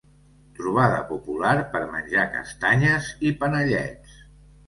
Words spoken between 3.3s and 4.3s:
i panellets.